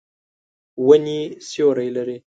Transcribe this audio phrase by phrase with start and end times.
[0.87, 2.17] ونې سیوری لري.